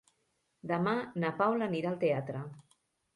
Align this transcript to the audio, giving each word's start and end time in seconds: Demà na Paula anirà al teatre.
Demà 0.71 0.93
na 1.23 1.31
Paula 1.41 1.67
anirà 1.73 1.91
al 1.91 1.99
teatre. 2.05 2.41